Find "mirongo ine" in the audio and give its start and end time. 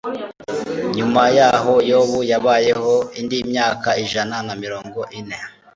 4.63-5.37